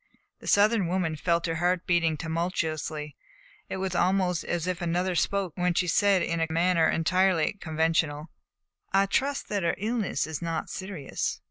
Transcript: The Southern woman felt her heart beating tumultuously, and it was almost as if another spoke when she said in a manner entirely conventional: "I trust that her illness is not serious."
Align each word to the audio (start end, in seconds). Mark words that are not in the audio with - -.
The 0.39 0.47
Southern 0.47 0.87
woman 0.87 1.15
felt 1.15 1.45
her 1.45 1.57
heart 1.57 1.85
beating 1.85 2.17
tumultuously, 2.17 3.15
and 3.69 3.75
it 3.75 3.77
was 3.77 3.93
almost 3.93 4.43
as 4.43 4.65
if 4.65 4.81
another 4.81 5.13
spoke 5.13 5.55
when 5.55 5.75
she 5.75 5.85
said 5.87 6.23
in 6.23 6.39
a 6.39 6.47
manner 6.51 6.89
entirely 6.89 7.59
conventional: 7.61 8.31
"I 8.91 9.05
trust 9.05 9.47
that 9.49 9.61
her 9.61 9.75
illness 9.77 10.25
is 10.25 10.41
not 10.41 10.71
serious." 10.71 11.39